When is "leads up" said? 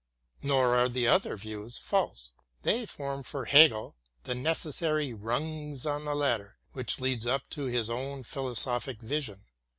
6.99-7.47